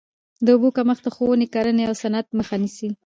[0.45, 2.89] د اوبو کمښت د ښووني، کرهڼې او صنعت مخه نیسي.